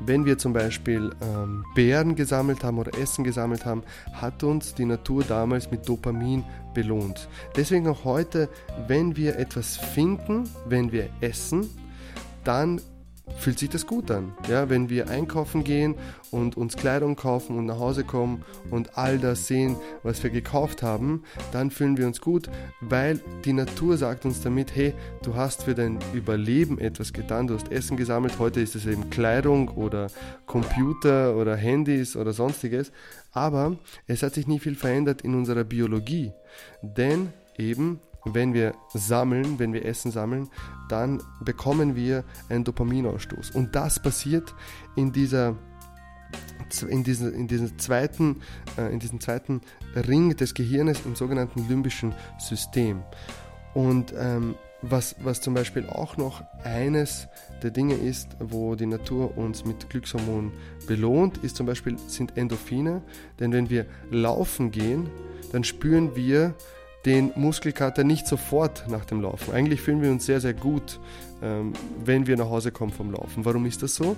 wenn 0.00 0.24
wir 0.24 0.38
zum 0.38 0.52
Beispiel 0.52 1.10
ähm, 1.20 1.64
Beeren 1.74 2.14
gesammelt 2.14 2.64
haben 2.64 2.78
oder 2.78 2.96
Essen 2.98 3.24
gesammelt 3.24 3.64
haben, 3.64 3.82
hat 4.12 4.42
uns 4.42 4.74
die 4.74 4.84
Natur 4.84 5.24
damals 5.24 5.70
mit 5.70 5.88
Dopamin 5.88 6.44
belohnt. 6.74 7.28
Deswegen 7.56 7.88
auch 7.88 8.04
heute, 8.04 8.48
wenn 8.86 9.16
wir 9.16 9.38
etwas 9.38 9.76
finden, 9.76 10.44
wenn 10.66 10.92
wir 10.92 11.08
essen, 11.20 11.68
dann 12.44 12.80
fühlt 13.36 13.58
sich 13.58 13.68
das 13.68 13.86
gut 13.86 14.10
an. 14.10 14.32
Ja, 14.48 14.68
wenn 14.68 14.88
wir 14.88 15.08
einkaufen 15.08 15.64
gehen 15.64 15.94
und 16.30 16.56
uns 16.56 16.76
Kleidung 16.76 17.16
kaufen 17.16 17.56
und 17.56 17.66
nach 17.66 17.78
Hause 17.78 18.04
kommen 18.04 18.44
und 18.70 18.96
all 18.96 19.18
das 19.18 19.46
sehen, 19.46 19.76
was 20.02 20.22
wir 20.22 20.30
gekauft 20.30 20.82
haben, 20.82 21.22
dann 21.52 21.70
fühlen 21.70 21.96
wir 21.96 22.06
uns 22.06 22.20
gut, 22.20 22.50
weil 22.80 23.20
die 23.44 23.52
Natur 23.52 23.96
sagt 23.96 24.24
uns 24.24 24.40
damit, 24.40 24.74
hey, 24.74 24.94
du 25.22 25.34
hast 25.34 25.64
für 25.64 25.74
dein 25.74 25.98
Überleben 26.12 26.78
etwas 26.78 27.12
getan, 27.12 27.46
du 27.46 27.54
hast 27.54 27.70
Essen 27.70 27.96
gesammelt, 27.96 28.38
heute 28.38 28.60
ist 28.60 28.74
es 28.74 28.86
eben 28.86 29.10
Kleidung 29.10 29.68
oder 29.68 30.08
Computer 30.46 31.36
oder 31.36 31.56
Handys 31.56 32.16
oder 32.16 32.32
sonstiges, 32.32 32.92
aber 33.32 33.76
es 34.06 34.22
hat 34.22 34.34
sich 34.34 34.46
nie 34.46 34.58
viel 34.58 34.74
verändert 34.74 35.22
in 35.22 35.34
unserer 35.34 35.64
Biologie, 35.64 36.32
denn 36.82 37.32
eben 37.56 38.00
wenn 38.34 38.54
wir 38.54 38.74
sammeln, 38.92 39.58
wenn 39.58 39.72
wir 39.72 39.84
Essen 39.84 40.10
sammeln, 40.10 40.48
dann 40.88 41.22
bekommen 41.40 41.96
wir 41.96 42.24
einen 42.48 42.64
Dopaminausstoß. 42.64 43.50
Und 43.52 43.74
das 43.74 44.00
passiert 44.00 44.54
in 44.96 45.12
dieser 45.12 45.56
in 46.86 47.02
diesem, 47.02 47.32
in 47.32 47.48
diesem, 47.48 47.78
zweiten, 47.78 48.42
äh, 48.76 48.92
in 48.92 48.98
diesem 48.98 49.20
zweiten 49.20 49.62
Ring 49.94 50.36
des 50.36 50.52
Gehirnes 50.52 51.00
im 51.06 51.16
sogenannten 51.16 51.66
limbischen 51.66 52.14
System. 52.38 53.02
Und 53.72 54.12
ähm, 54.18 54.54
was, 54.82 55.16
was 55.20 55.40
zum 55.40 55.54
Beispiel 55.54 55.86
auch 55.88 56.16
noch 56.16 56.42
eines 56.62 57.26
der 57.62 57.70
Dinge 57.70 57.94
ist, 57.94 58.36
wo 58.38 58.76
die 58.76 58.86
Natur 58.86 59.36
uns 59.36 59.64
mit 59.64 59.90
Glückshormonen 59.90 60.52
belohnt, 60.86 61.38
ist 61.38 61.56
zum 61.56 61.66
Beispiel 61.66 61.98
sind 62.06 62.36
Endorphine. 62.36 63.02
Denn 63.40 63.52
wenn 63.52 63.70
wir 63.70 63.86
laufen 64.10 64.70
gehen, 64.70 65.10
dann 65.52 65.64
spüren 65.64 66.14
wir 66.14 66.54
den 67.08 67.32
Muskelkater 67.36 68.04
nicht 68.04 68.26
sofort 68.26 68.84
nach 68.88 69.06
dem 69.06 69.22
Laufen. 69.22 69.54
Eigentlich 69.54 69.80
fühlen 69.80 70.02
wir 70.02 70.10
uns 70.10 70.26
sehr, 70.26 70.42
sehr 70.42 70.52
gut, 70.52 71.00
ähm, 71.42 71.72
wenn 72.04 72.26
wir 72.26 72.36
nach 72.36 72.50
Hause 72.50 72.70
kommen 72.70 72.92
vom 72.92 73.10
Laufen. 73.10 73.46
Warum 73.46 73.64
ist 73.64 73.82
das 73.82 73.94
so? 73.94 74.16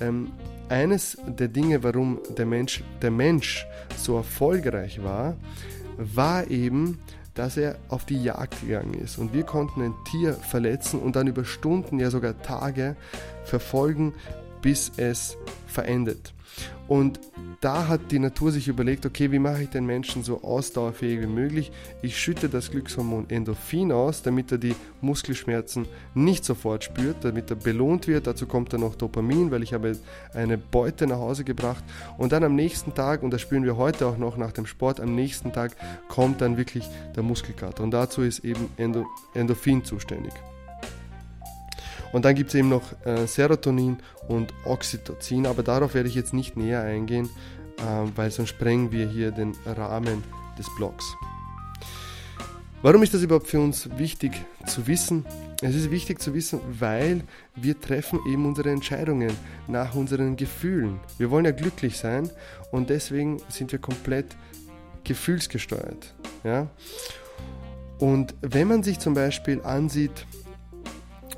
Ähm, 0.00 0.32
eines 0.68 1.16
der 1.26 1.46
Dinge, 1.46 1.84
warum 1.84 2.18
der 2.36 2.44
Mensch, 2.44 2.82
der 3.00 3.12
Mensch 3.12 3.64
so 3.96 4.16
erfolgreich 4.16 5.00
war, 5.04 5.36
war 5.96 6.50
eben, 6.50 6.98
dass 7.34 7.56
er 7.56 7.76
auf 7.88 8.04
die 8.04 8.20
Jagd 8.20 8.60
gegangen 8.62 8.94
ist. 8.94 9.16
Und 9.16 9.32
wir 9.32 9.44
konnten 9.44 9.82
ein 9.82 9.94
Tier 10.10 10.32
verletzen 10.34 10.98
und 10.98 11.14
dann 11.14 11.28
über 11.28 11.44
Stunden, 11.44 12.00
ja 12.00 12.10
sogar 12.10 12.42
Tage 12.42 12.96
verfolgen, 13.44 14.12
bis 14.60 14.90
es 14.96 15.36
verendet. 15.68 16.33
Und 16.86 17.20
da 17.60 17.88
hat 17.88 18.10
die 18.10 18.18
Natur 18.18 18.52
sich 18.52 18.68
überlegt, 18.68 19.06
okay, 19.06 19.32
wie 19.32 19.38
mache 19.38 19.62
ich 19.62 19.70
den 19.70 19.86
Menschen 19.86 20.22
so 20.22 20.42
ausdauerfähig 20.42 21.22
wie 21.22 21.26
möglich? 21.26 21.72
Ich 22.02 22.18
schütte 22.18 22.50
das 22.50 22.70
Glückshormon 22.70 23.30
Endorphin 23.30 23.90
aus, 23.90 24.22
damit 24.22 24.52
er 24.52 24.58
die 24.58 24.74
Muskelschmerzen 25.00 25.86
nicht 26.14 26.44
sofort 26.44 26.84
spürt, 26.84 27.16
damit 27.22 27.50
er 27.50 27.56
belohnt 27.56 28.06
wird. 28.06 28.26
Dazu 28.26 28.46
kommt 28.46 28.74
dann 28.74 28.80
noch 28.80 28.96
Dopamin, 28.96 29.50
weil 29.50 29.62
ich 29.62 29.72
habe 29.72 29.96
eine 30.34 30.58
Beute 30.58 31.06
nach 31.06 31.18
Hause 31.18 31.44
gebracht. 31.44 31.84
Und 32.18 32.32
dann 32.32 32.44
am 32.44 32.54
nächsten 32.54 32.94
Tag, 32.94 33.22
und 33.22 33.30
das 33.30 33.40
spüren 33.40 33.64
wir 33.64 33.78
heute 33.78 34.06
auch 34.06 34.18
noch 34.18 34.36
nach 34.36 34.52
dem 34.52 34.66
Sport, 34.66 35.00
am 35.00 35.14
nächsten 35.14 35.52
Tag 35.52 35.76
kommt 36.08 36.42
dann 36.42 36.58
wirklich 36.58 36.86
der 37.16 37.22
Muskelkater. 37.22 37.82
Und 37.82 37.92
dazu 37.92 38.20
ist 38.22 38.44
eben 38.44 38.68
Endo 38.76 39.06
Endorphin 39.32 39.84
zuständig. 39.84 40.32
Und 42.14 42.24
dann 42.24 42.36
gibt 42.36 42.50
es 42.50 42.54
eben 42.54 42.68
noch 42.68 42.92
äh, 43.04 43.26
Serotonin 43.26 43.98
und 44.28 44.54
Oxytocin, 44.64 45.48
aber 45.48 45.64
darauf 45.64 45.94
werde 45.94 46.08
ich 46.08 46.14
jetzt 46.14 46.32
nicht 46.32 46.56
näher 46.56 46.80
eingehen, 46.80 47.28
äh, 47.78 47.82
weil 48.14 48.30
sonst 48.30 48.50
sprengen 48.50 48.92
wir 48.92 49.08
hier 49.08 49.32
den 49.32 49.52
Rahmen 49.66 50.22
des 50.56 50.72
Blogs. 50.76 51.04
Warum 52.82 53.02
ist 53.02 53.14
das 53.14 53.22
überhaupt 53.22 53.48
für 53.48 53.58
uns 53.58 53.88
wichtig 53.98 54.30
zu 54.64 54.86
wissen? 54.86 55.24
Es 55.60 55.74
ist 55.74 55.90
wichtig 55.90 56.20
zu 56.20 56.34
wissen, 56.34 56.60
weil 56.78 57.22
wir 57.56 57.80
treffen 57.80 58.20
eben 58.28 58.46
unsere 58.46 58.70
Entscheidungen 58.70 59.32
nach 59.66 59.96
unseren 59.96 60.36
Gefühlen. 60.36 61.00
Wir 61.18 61.32
wollen 61.32 61.46
ja 61.46 61.50
glücklich 61.50 61.96
sein 61.96 62.30
und 62.70 62.90
deswegen 62.90 63.42
sind 63.48 63.72
wir 63.72 63.80
komplett 63.80 64.36
gefühlsgesteuert. 65.02 66.14
Ja? 66.44 66.68
Und 67.98 68.36
wenn 68.40 68.68
man 68.68 68.84
sich 68.84 69.00
zum 69.00 69.14
Beispiel 69.14 69.62
ansieht, 69.62 70.26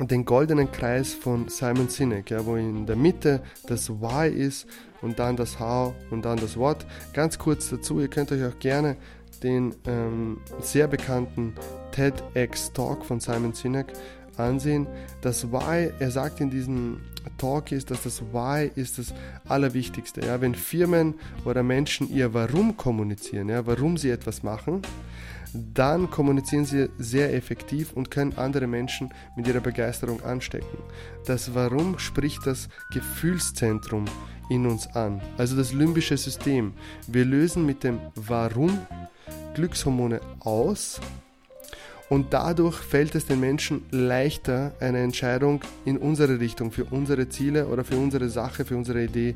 den 0.00 0.25
goldenen 0.25 0.71
Kreis 0.71 1.15
von 1.15 1.49
Simon 1.49 1.88
Sinek, 1.88 2.31
ja, 2.31 2.45
wo 2.45 2.57
in 2.57 2.87
der 2.87 2.97
Mitte 2.97 3.43
das 3.67 3.88
Why 3.91 4.29
ist 4.29 4.67
und 5.00 5.19
dann 5.19 5.37
das 5.37 5.59
How 5.59 5.95
und 6.11 6.25
dann 6.25 6.38
das 6.38 6.57
What. 6.57 6.87
Ganz 7.12 7.38
kurz 7.38 7.71
dazu, 7.71 8.00
ihr 8.00 8.09
könnt 8.09 8.31
euch 8.33 8.45
auch 8.45 8.59
gerne 8.59 8.97
den 9.43 9.75
ähm, 9.87 10.38
sehr 10.61 10.88
bekannten 10.88 11.55
TEDx 11.93 12.73
Talk 12.73 13.05
von 13.05 13.21
Simon 13.21 13.53
Sinek 13.53 13.93
ansehen. 14.37 14.87
Das 15.23 15.50
Why, 15.50 15.91
er 15.99 16.11
sagt 16.11 16.41
in 16.41 16.50
diesem 16.50 17.00
Talk 17.38 17.73
ist, 17.73 17.91
dass 17.91 18.03
das 18.03 18.23
Why 18.33 18.71
ist 18.75 18.99
das 18.99 19.15
Allerwichtigste. 19.49 20.23
Ja? 20.23 20.41
Wenn 20.41 20.55
Firmen 20.55 21.15
oder 21.45 21.62
Menschen 21.62 22.09
ihr 22.09 22.35
Warum 22.35 22.76
kommunizieren, 22.76 23.49
ja, 23.49 23.67
warum 23.67 23.97
sie 23.97 24.11
etwas 24.11 24.43
machen, 24.43 24.83
dann 25.75 26.11
kommunizieren 26.11 26.65
sie 26.65 26.89
sehr 26.99 27.35
effektiv 27.35 27.93
und 27.93 28.11
können 28.11 28.37
andere 28.37 28.67
Menschen 28.67 29.13
mit 29.37 29.47
ihrer 29.47 29.61
Begeisterung 29.61 30.23
anstecken. 30.23 30.79
Das 31.27 31.55
Warum 31.55 31.99
spricht 31.99 32.47
das 32.47 32.69
Gefühlszentrum 32.93 34.05
in 34.49 34.67
uns 34.67 34.87
an, 34.95 35.21
also 35.39 35.57
das 35.57 35.73
limbische 35.73 36.17
System. 36.17 36.73
Wir 37.07 37.25
lösen 37.25 37.67
mit 37.67 37.83
dem 37.83 37.99
Warum 38.15 38.79
Glückshormone 39.55 40.21
aus 40.41 41.01
und 42.09 42.33
dadurch 42.33 42.77
fällt 42.77 43.15
es 43.17 43.27
den 43.27 43.41
Menschen 43.41 43.83
leichter, 43.91 44.73
eine 44.81 45.01
Entscheidung 45.01 45.61
in 45.85 45.99
unsere 45.99 46.39
Richtung, 46.39 46.71
für 46.71 46.85
unsere 46.85 47.29
Ziele 47.29 47.67
oder 47.67 47.85
für 47.85 47.97
unsere 47.97 48.29
Sache, 48.29 48.65
für 48.65 48.77
unsere 48.77 49.05
Idee 49.05 49.35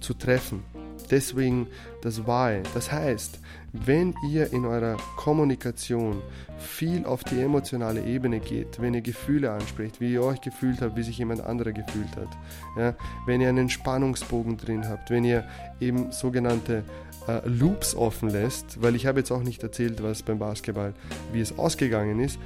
zu 0.00 0.14
treffen. 0.14 0.64
Deswegen 1.10 1.66
das 2.02 2.26
Why. 2.26 2.62
Das 2.74 2.92
heißt, 2.92 3.40
wenn 3.72 4.14
ihr 4.30 4.52
in 4.52 4.64
eurer 4.64 4.96
Kommunikation 5.16 6.22
viel 6.58 7.04
auf 7.04 7.22
die 7.24 7.40
emotionale 7.40 8.02
Ebene 8.04 8.40
geht, 8.40 8.80
wenn 8.80 8.94
ihr 8.94 9.00
Gefühle 9.00 9.52
anspricht, 9.52 10.00
wie 10.00 10.12
ihr 10.12 10.22
euch 10.22 10.40
gefühlt 10.40 10.80
habt, 10.80 10.96
wie 10.96 11.02
sich 11.02 11.18
jemand 11.18 11.42
anderer 11.42 11.72
gefühlt 11.72 12.16
hat, 12.16 12.28
ja, 12.76 12.94
wenn 13.26 13.40
ihr 13.40 13.48
einen 13.48 13.68
Spannungsbogen 13.68 14.56
drin 14.56 14.88
habt, 14.88 15.10
wenn 15.10 15.24
ihr 15.24 15.44
eben 15.80 16.10
sogenannte 16.12 16.82
äh, 17.28 17.46
Loops 17.46 17.94
offen 17.94 18.30
lässt, 18.30 18.82
weil 18.82 18.94
ich 18.96 19.06
habe 19.06 19.20
jetzt 19.20 19.30
auch 19.30 19.42
nicht 19.42 19.62
erzählt, 19.62 20.02
was 20.02 20.22
beim 20.22 20.38
Basketball, 20.38 20.94
wie 21.32 21.40
es 21.40 21.58
ausgegangen 21.58 22.20
ist, 22.20 22.38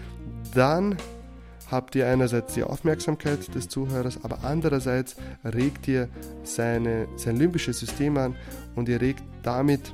dann 0.55 0.97
habt 1.73 1.97
ihr 1.97 2.07
einerseits 2.07 2.55
die 2.55 2.63
Aufmerksamkeit 2.63 3.53
des 3.55 3.69
Zuhörers, 3.69 4.23
aber 4.23 4.45
andererseits 4.45 5.17
regt 5.45 5.89
ihr 5.89 6.09
seine, 6.45 7.09
sein 7.17 7.37
limbisches 7.37 7.81
System 7.81 8.17
an 8.19 8.37
und 8.77 8.89
ihr 8.89 9.01
regt 9.01 9.25
damit 9.43 9.93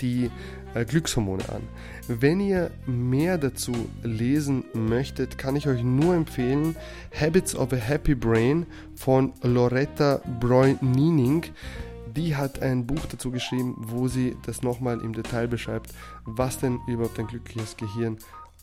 die 0.00 0.30
äh, 0.74 0.84
Glückshormone 0.84 1.48
an. 1.48 1.62
Wenn 2.08 2.40
ihr 2.40 2.70
mehr 2.86 3.38
dazu 3.38 3.72
lesen 4.02 4.64
möchtet, 4.72 5.36
kann 5.36 5.56
ich 5.56 5.68
euch 5.68 5.82
nur 5.82 6.14
empfehlen 6.14 6.76
Habits 7.18 7.54
of 7.54 7.72
a 7.72 7.76
Happy 7.76 8.14
Brain 8.14 8.66
von 8.94 9.32
Loretta 9.42 10.20
Breuning. 10.40 11.42
Die 12.16 12.36
hat 12.36 12.60
ein 12.60 12.86
Buch 12.86 13.06
dazu 13.10 13.30
geschrieben, 13.30 13.74
wo 13.78 14.06
sie 14.06 14.36
das 14.44 14.62
nochmal 14.62 15.00
im 15.00 15.12
Detail 15.12 15.48
beschreibt, 15.48 15.92
was 16.24 16.58
denn 16.58 16.78
überhaupt 16.86 17.18
ein 17.18 17.26
glückliches 17.26 17.76
Gehirn 17.76 18.18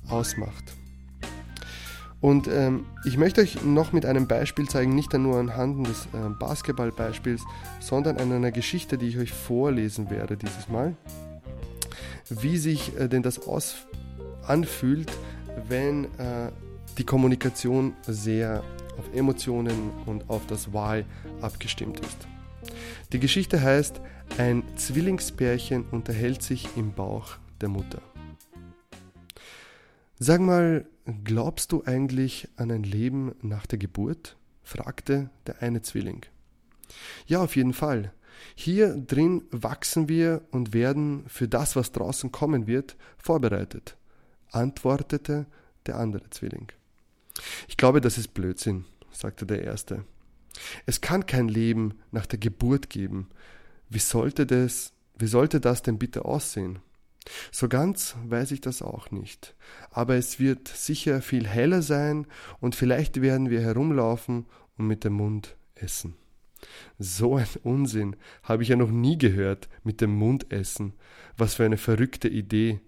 ausmacht. 0.07 0.75
Und 2.21 2.47
ähm, 2.47 2.85
ich 3.05 3.17
möchte 3.17 3.41
euch 3.41 3.63
noch 3.63 3.93
mit 3.93 4.05
einem 4.05 4.27
Beispiel 4.27 4.67
zeigen, 4.67 4.93
nicht 4.93 5.13
nur 5.13 5.37
anhand 5.37 5.87
des 5.87 6.07
äh, 6.07 6.29
Basketballbeispiels, 6.37 7.43
sondern 7.79 8.17
an 8.17 8.31
einer 8.31 8.51
Geschichte, 8.51 8.97
die 8.97 9.07
ich 9.07 9.17
euch 9.17 9.31
vorlesen 9.31 10.09
werde 10.09 10.35
dieses 10.35 10.67
Mal, 10.67 10.95
wie 12.29 12.57
sich 12.57 12.97
äh, 12.97 13.07
denn 13.07 13.23
das 13.23 13.47
aus 13.47 13.75
anfühlt, 14.45 15.11
wenn 15.69 16.05
äh, 16.17 16.51
die 16.97 17.05
Kommunikation 17.05 17.93
sehr 18.05 18.63
auf 18.97 19.05
Emotionen 19.15 19.91
und 20.05 20.29
auf 20.29 20.45
das 20.47 20.73
Why 20.73 21.05
abgestimmt 21.41 22.01
ist. 22.01 22.27
Die 23.13 23.19
Geschichte 23.19 23.61
heißt, 23.61 24.01
ein 24.37 24.63
Zwillingspärchen 24.75 25.85
unterhält 25.91 26.43
sich 26.43 26.67
im 26.75 26.91
Bauch 26.91 27.37
der 27.61 27.69
Mutter. 27.69 28.01
Sag 30.21 30.41
mal, 30.41 30.85
glaubst 31.23 31.71
du 31.71 31.83
eigentlich 31.85 32.49
an 32.57 32.71
ein 32.71 32.83
Leben 32.83 33.35
nach 33.41 33.65
der 33.65 33.79
Geburt? 33.79 34.35
fragte 34.63 35.29
der 35.47 35.61
eine 35.61 35.81
Zwilling. 35.81 36.25
Ja, 37.25 37.41
auf 37.41 37.55
jeden 37.55 37.73
Fall. 37.73 38.11
Hier 38.53 38.97
drin 38.97 39.43
wachsen 39.51 40.09
wir 40.09 40.41
und 40.51 40.73
werden 40.73 41.23
für 41.27 41.47
das, 41.47 41.77
was 41.77 41.93
draußen 41.93 42.33
kommen 42.33 42.67
wird, 42.67 42.97
vorbereitet, 43.17 43.95
antwortete 44.51 45.45
der 45.85 45.97
andere 45.97 46.29
Zwilling. 46.29 46.69
Ich 47.69 47.77
glaube, 47.77 48.01
das 48.01 48.17
ist 48.17 48.33
Blödsinn, 48.33 48.83
sagte 49.11 49.45
der 49.45 49.63
erste. 49.63 50.03
Es 50.85 50.99
kann 50.99 51.27
kein 51.27 51.47
Leben 51.47 51.97
nach 52.11 52.25
der 52.25 52.39
Geburt 52.39 52.89
geben. 52.89 53.29
Wie 53.87 53.99
sollte 53.99 54.45
das, 54.45 54.91
wie 55.17 55.27
sollte 55.27 55.61
das 55.61 55.81
denn 55.81 55.97
bitte 55.97 56.25
aussehen? 56.25 56.79
So 57.51 57.67
ganz 57.67 58.15
weiß 58.25 58.51
ich 58.51 58.61
das 58.61 58.81
auch 58.81 59.11
nicht. 59.11 59.55
Aber 59.91 60.15
es 60.15 60.39
wird 60.39 60.67
sicher 60.67 61.21
viel 61.21 61.47
heller 61.47 61.81
sein 61.81 62.27
und 62.59 62.75
vielleicht 62.75 63.21
werden 63.21 63.49
wir 63.49 63.61
herumlaufen 63.61 64.45
und 64.77 64.87
mit 64.87 65.03
dem 65.03 65.13
Mund 65.13 65.55
essen. 65.75 66.15
So 66.97 67.37
ein 67.37 67.47
Unsinn 67.63 68.15
habe 68.43 68.63
ich 68.63 68.69
ja 68.69 68.75
noch 68.75 68.91
nie 68.91 69.17
gehört 69.17 69.69
mit 69.83 70.01
dem 70.01 70.15
Mund 70.15 70.51
essen. 70.51 70.93
Was 71.37 71.55
für 71.55 71.65
eine 71.65 71.77
verrückte 71.77 72.27
Idee. 72.27 72.81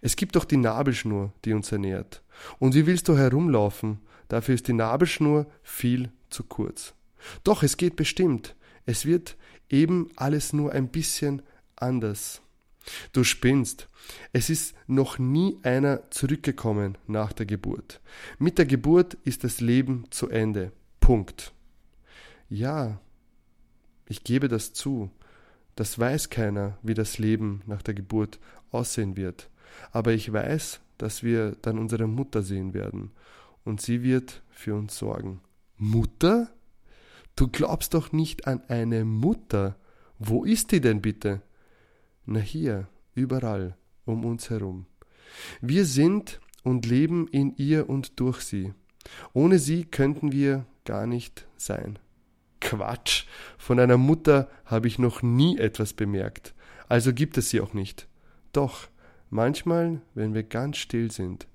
Es 0.00 0.16
gibt 0.16 0.36
doch 0.36 0.44
die 0.44 0.56
Nabelschnur, 0.56 1.32
die 1.44 1.52
uns 1.52 1.72
ernährt. 1.72 2.22
Und 2.58 2.74
wie 2.74 2.86
willst 2.86 3.08
du 3.08 3.16
herumlaufen? 3.16 4.00
Dafür 4.28 4.54
ist 4.54 4.68
die 4.68 4.72
Nabelschnur 4.72 5.46
viel 5.62 6.10
zu 6.30 6.44
kurz. 6.44 6.94
Doch, 7.44 7.62
es 7.62 7.76
geht 7.76 7.96
bestimmt. 7.96 8.56
Es 8.86 9.06
wird 9.06 9.36
eben 9.70 10.10
alles 10.16 10.52
nur 10.52 10.72
ein 10.72 10.88
bisschen 10.88 11.42
anders. 11.76 12.42
Du 13.12 13.24
spinnst. 13.24 13.88
Es 14.32 14.50
ist 14.50 14.74
noch 14.86 15.18
nie 15.18 15.58
einer 15.62 16.10
zurückgekommen 16.10 16.98
nach 17.06 17.32
der 17.32 17.46
Geburt. 17.46 18.00
Mit 18.38 18.58
der 18.58 18.66
Geburt 18.66 19.14
ist 19.24 19.44
das 19.44 19.60
Leben 19.60 20.04
zu 20.10 20.28
Ende. 20.28 20.72
Punkt. 21.00 21.52
Ja, 22.48 23.00
ich 24.06 24.24
gebe 24.24 24.48
das 24.48 24.72
zu. 24.72 25.10
Das 25.76 25.98
weiß 25.98 26.30
keiner, 26.30 26.78
wie 26.82 26.94
das 26.94 27.18
Leben 27.18 27.62
nach 27.66 27.82
der 27.82 27.94
Geburt 27.94 28.38
aussehen 28.70 29.16
wird. 29.16 29.48
Aber 29.90 30.12
ich 30.12 30.32
weiß, 30.32 30.80
dass 30.98 31.22
wir 31.22 31.56
dann 31.62 31.78
unsere 31.78 32.06
Mutter 32.06 32.42
sehen 32.42 32.74
werden. 32.74 33.10
Und 33.64 33.80
sie 33.80 34.02
wird 34.02 34.42
für 34.50 34.74
uns 34.74 34.96
sorgen. 34.96 35.40
Mutter? 35.76 36.50
Du 37.34 37.48
glaubst 37.48 37.94
doch 37.94 38.12
nicht 38.12 38.46
an 38.46 38.62
eine 38.68 39.04
Mutter. 39.04 39.76
Wo 40.18 40.44
ist 40.44 40.70
die 40.70 40.80
denn 40.80 41.02
bitte? 41.02 41.42
Na 42.26 42.40
hier, 42.40 42.88
überall, 43.14 43.76
um 44.04 44.24
uns 44.24 44.50
herum. 44.50 44.86
Wir 45.60 45.84
sind 45.84 46.40
und 46.62 46.86
leben 46.86 47.28
in 47.28 47.54
ihr 47.56 47.88
und 47.88 48.18
durch 48.20 48.40
sie. 48.40 48.72
Ohne 49.32 49.58
sie 49.58 49.84
könnten 49.84 50.32
wir 50.32 50.66
gar 50.84 51.06
nicht 51.06 51.46
sein. 51.56 51.98
Quatsch, 52.60 53.26
von 53.58 53.78
einer 53.78 53.98
Mutter 53.98 54.48
habe 54.64 54.88
ich 54.88 54.98
noch 54.98 55.22
nie 55.22 55.58
etwas 55.58 55.92
bemerkt, 55.92 56.54
also 56.88 57.12
gibt 57.12 57.36
es 57.36 57.50
sie 57.50 57.60
auch 57.60 57.74
nicht. 57.74 58.08
Doch, 58.52 58.88
manchmal, 59.28 60.00
wenn 60.14 60.32
wir 60.32 60.44
ganz 60.44 60.78
still 60.78 61.10
sind, 61.10 61.46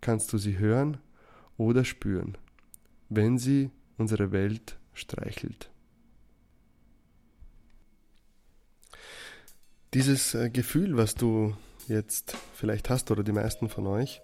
kannst 0.00 0.32
du 0.32 0.38
sie 0.38 0.58
hören 0.58 0.98
oder 1.58 1.84
spüren, 1.84 2.38
wenn 3.10 3.38
sie 3.38 3.70
unsere 3.98 4.32
Welt 4.32 4.78
streichelt. 4.94 5.70
Dieses 9.94 10.34
äh, 10.34 10.50
Gefühl, 10.50 10.96
was 10.96 11.14
du 11.14 11.54
jetzt 11.86 12.36
vielleicht 12.54 12.90
hast 12.90 13.12
oder 13.12 13.22
die 13.22 13.32
meisten 13.32 13.68
von 13.68 13.86
euch, 13.86 14.20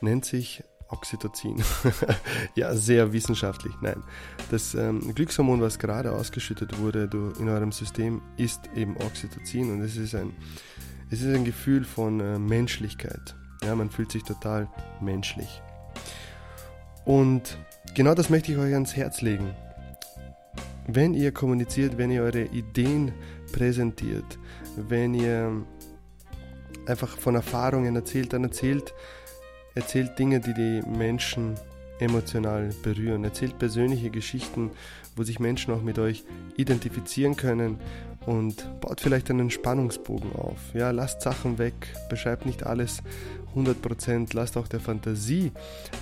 nennt 0.00 0.24
sich 0.24 0.62
Oxytocin. 0.88 1.62
ja, 2.54 2.74
sehr 2.74 3.12
wissenschaftlich. 3.12 3.74
Nein, 3.80 4.02
das 4.52 4.74
ähm, 4.74 5.12
Glückshormon, 5.14 5.60
was 5.60 5.80
gerade 5.80 6.12
ausgeschüttet 6.12 6.78
wurde 6.78 7.08
in 7.38 7.48
eurem 7.48 7.72
System, 7.72 8.22
ist 8.36 8.60
eben 8.76 8.96
Oxytocin 8.98 9.72
und 9.72 9.80
es 9.82 9.96
ist 9.96 10.14
ein, 10.14 10.32
es 11.10 11.22
ist 11.22 11.34
ein 11.34 11.44
Gefühl 11.44 11.84
von 11.84 12.20
äh, 12.20 12.38
Menschlichkeit. 12.38 13.34
Ja, 13.64 13.74
man 13.74 13.90
fühlt 13.90 14.12
sich 14.12 14.22
total 14.22 14.68
menschlich. 15.00 15.60
Und 17.04 17.58
genau 17.94 18.14
das 18.14 18.30
möchte 18.30 18.52
ich 18.52 18.58
euch 18.58 18.72
ans 18.72 18.94
Herz 18.94 19.22
legen. 19.22 19.54
Wenn 20.86 21.14
ihr 21.14 21.32
kommuniziert, 21.32 21.98
wenn 21.98 22.10
ihr 22.10 22.22
eure 22.22 22.44
Ideen 22.44 23.12
präsentiert, 23.52 24.38
wenn 24.88 25.14
ihr 25.14 25.64
einfach 26.86 27.16
von 27.16 27.34
Erfahrungen 27.34 27.94
erzählt, 27.96 28.32
dann 28.32 28.44
erzählt, 28.44 28.94
erzählt 29.74 30.18
Dinge, 30.18 30.40
die 30.40 30.54
die 30.54 30.82
Menschen 30.86 31.54
emotional 31.98 32.70
berühren. 32.82 33.24
Erzählt 33.24 33.58
persönliche 33.58 34.10
Geschichten, 34.10 34.70
wo 35.16 35.22
sich 35.22 35.38
Menschen 35.38 35.74
auch 35.74 35.82
mit 35.82 35.98
euch 35.98 36.24
identifizieren 36.56 37.36
können 37.36 37.78
und 38.26 38.80
baut 38.80 39.00
vielleicht 39.00 39.30
einen 39.30 39.50
Spannungsbogen 39.50 40.34
auf. 40.34 40.58
Ja, 40.74 40.90
lasst 40.90 41.22
Sachen 41.22 41.58
weg, 41.58 41.74
beschreibt 42.08 42.46
nicht 42.46 42.64
alles 42.64 43.02
100%, 43.54 44.34
lasst 44.34 44.56
auch 44.56 44.68
der 44.68 44.80
Fantasie 44.80 45.52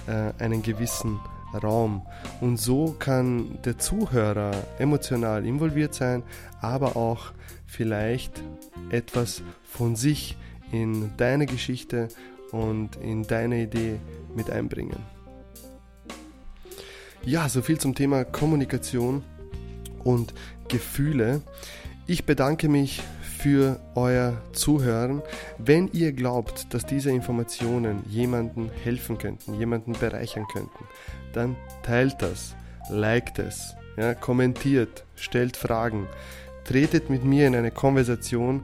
äh, 0.07 0.33
einen 0.43 0.62
gewissen 0.62 1.19
Raum. 1.62 2.03
Und 2.41 2.59
so 2.59 2.95
kann 2.99 3.59
der 3.64 3.79
Zuhörer 3.79 4.53
emotional 4.79 5.47
involviert 5.47 5.95
sein, 5.95 6.23
aber 6.61 6.97
auch 6.97 7.33
vielleicht 7.68 8.42
etwas 8.90 9.42
von 9.62 9.94
sich 9.94 10.37
in 10.72 11.12
deine 11.16 11.46
Geschichte 11.46 12.09
und 12.50 12.96
in 12.96 13.22
deine 13.22 13.62
Idee 13.62 14.00
mit 14.35 14.50
einbringen. 14.50 14.98
Ja, 17.24 17.48
so 17.48 17.62
viel 17.62 17.78
zum 17.78 17.94
Thema 17.94 18.24
Kommunikation 18.24 19.22
und 20.02 20.35
Gefühle. 20.68 21.42
Ich 22.07 22.24
bedanke 22.24 22.68
mich 22.68 23.02
für 23.38 23.78
euer 23.94 24.42
Zuhören. 24.52 25.22
Wenn 25.59 25.88
ihr 25.92 26.12
glaubt, 26.12 26.72
dass 26.72 26.87
diese 26.87 27.11
Informationen 27.11 28.02
jemandem 28.09 28.70
helfen 28.70 29.18
könnten, 29.18 29.54
jemanden 29.54 29.92
bereichern 29.92 30.46
könnten, 30.52 30.85
dann 31.35 31.54
teilt 31.83 32.16
das, 32.20 32.57
liked 32.88 33.38
es, 33.38 33.74
ja, 33.96 34.14
kommentiert, 34.14 35.04
stellt 35.14 35.57
Fragen, 35.57 36.07
tretet 36.68 37.09
mit 37.09 37.24
mir 37.24 37.46
in 37.46 37.57
eine 37.57 37.70
Konversation. 37.70 38.61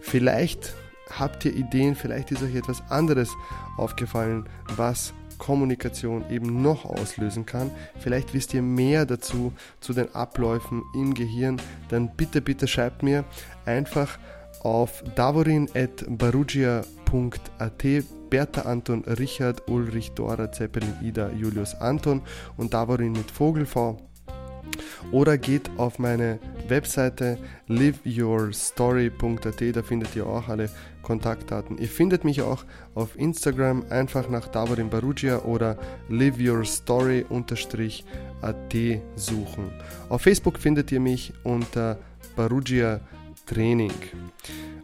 Vielleicht 0.00 0.74
habt 1.10 1.44
ihr 1.44 1.56
Ideen, 1.56 1.96
vielleicht 1.96 2.30
ist 2.30 2.40
euch 2.42 2.54
etwas 2.54 2.82
anderes 2.88 3.30
aufgefallen, 3.76 4.48
was 4.76 5.12
Kommunikation 5.38 6.24
eben 6.30 6.62
noch 6.62 6.84
auslösen 6.84 7.46
kann. 7.46 7.72
Vielleicht 7.98 8.32
wisst 8.32 8.54
ihr 8.54 8.62
mehr 8.62 9.06
dazu, 9.06 9.52
zu 9.80 9.92
den 9.92 10.14
Abläufen 10.14 10.84
im 10.94 11.14
Gehirn, 11.14 11.60
dann 11.88 12.14
bitte, 12.16 12.40
bitte 12.40 12.68
schreibt 12.68 13.02
mir 13.02 13.24
einfach 13.64 14.20
auf 14.62 15.02
davorin.barugia.at 15.16 17.84
Bertha 18.30 18.60
Anton 18.62 19.04
Richard 19.04 19.68
Ulrich 19.68 20.12
Dora 20.12 20.52
Zeppelin 20.52 20.94
Ida 21.02 21.30
Julius 21.30 21.74
Anton 21.76 22.22
und 22.56 22.72
Davorin 22.74 23.12
mit 23.12 23.30
Vogel 23.30 23.66
V 23.66 24.07
oder 25.12 25.38
geht 25.38 25.70
auf 25.76 25.98
meine 25.98 26.38
Webseite 26.68 27.38
liveyourstory.at, 27.66 29.76
da 29.76 29.82
findet 29.82 30.16
ihr 30.16 30.26
auch 30.26 30.48
alle 30.48 30.70
Kontaktdaten. 31.02 31.78
Ihr 31.78 31.88
findet 31.88 32.24
mich 32.24 32.42
auch 32.42 32.64
auf 32.94 33.18
Instagram 33.18 33.84
einfach 33.88 34.28
nach 34.28 34.48
Davorin 34.48 34.90
Barugia 34.90 35.38
oder 35.40 35.78
liveyourstory-at 36.08 38.98
suchen. 39.16 39.70
Auf 40.08 40.22
Facebook 40.22 40.58
findet 40.58 40.92
ihr 40.92 41.00
mich 41.00 41.32
unter 41.44 41.98
Barugia 42.36 43.00
Training. 43.46 43.92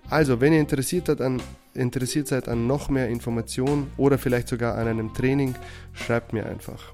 Also, 0.08 0.40
wenn 0.40 0.54
ihr 0.54 0.60
interessiert, 0.60 1.20
an, 1.20 1.42
interessiert 1.74 2.28
seid 2.28 2.48
an 2.48 2.66
noch 2.66 2.88
mehr 2.88 3.08
Informationen 3.08 3.90
oder 3.98 4.16
vielleicht 4.16 4.48
sogar 4.48 4.76
an 4.76 4.88
einem 4.88 5.12
Training, 5.12 5.54
schreibt 5.92 6.32
mir 6.32 6.46
einfach. 6.46 6.93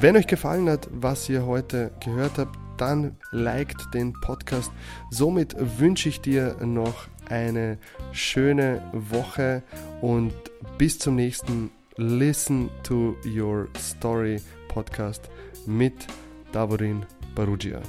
Wenn 0.00 0.16
euch 0.16 0.26
gefallen 0.26 0.68
hat, 0.68 0.88
was 0.92 1.28
ihr 1.28 1.46
heute 1.46 1.90
gehört 2.04 2.38
habt, 2.38 2.58
dann 2.76 3.16
liked 3.30 3.94
den 3.94 4.12
Podcast. 4.12 4.70
Somit 5.10 5.56
wünsche 5.78 6.08
ich 6.08 6.20
dir 6.20 6.56
noch 6.64 7.08
eine 7.28 7.78
schöne 8.12 8.82
Woche 8.92 9.62
und 10.00 10.34
bis 10.78 10.98
zum 10.98 11.16
nächsten 11.16 11.70
Listen 11.96 12.68
to 12.82 13.16
Your 13.24 13.68
Story 13.78 14.40
Podcast 14.68 15.30
mit 15.66 16.06
Davorin 16.52 17.06
Barugia. 17.34 17.80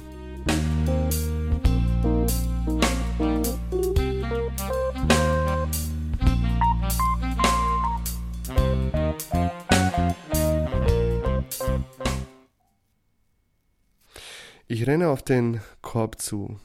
Ich 14.80 14.86
renne 14.86 15.08
auf 15.08 15.24
den 15.24 15.60
Korb 15.82 16.22
zu. 16.22 16.60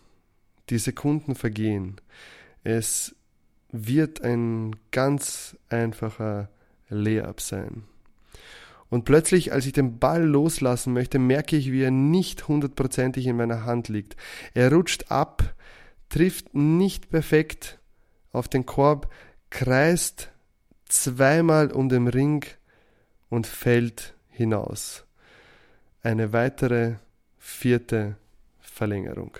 Die 0.69 0.77
Sekunden 0.77 1.33
vergehen. 1.33 1.99
Es 2.63 3.15
wird 3.71 4.21
ein 4.21 4.75
ganz 4.91 5.57
einfacher 5.69 6.49
Layup 6.89 7.41
sein. 7.41 7.85
Und 8.91 9.05
plötzlich, 9.05 9.51
als 9.51 9.65
ich 9.65 9.73
den 9.73 9.97
Ball 9.97 10.23
loslassen 10.23 10.93
möchte, 10.93 11.17
merke 11.17 11.55
ich, 11.55 11.71
wie 11.71 11.81
er 11.81 11.89
nicht 11.89 12.47
hundertprozentig 12.47 13.25
in 13.25 13.35
meiner 13.35 13.65
Hand 13.65 13.89
liegt. 13.89 14.15
Er 14.53 14.71
rutscht 14.71 15.09
ab, 15.09 15.55
trifft 16.09 16.53
nicht 16.53 17.09
perfekt 17.09 17.79
auf 18.31 18.47
den 18.47 18.67
Korb, 18.67 19.11
kreist 19.49 20.29
zweimal 20.85 21.71
um 21.71 21.89
den 21.89 22.07
Ring 22.07 22.45
und 23.29 23.47
fällt 23.47 24.13
hinaus. 24.29 25.03
Eine 26.03 26.31
weitere 26.31 26.97
vierte 27.43 28.15
Verlängerung. 28.61 29.37